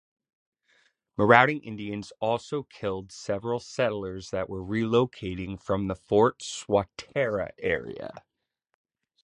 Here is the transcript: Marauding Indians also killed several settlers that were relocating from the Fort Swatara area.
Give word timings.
Marauding 1.15 1.61
Indians 1.61 2.11
also 2.19 2.63
killed 2.63 3.11
several 3.11 3.59
settlers 3.59 4.31
that 4.31 4.49
were 4.49 4.63
relocating 4.65 5.61
from 5.61 5.85
the 5.89 5.95
Fort 5.95 6.39
Swatara 6.41 7.51
area. 7.59 8.11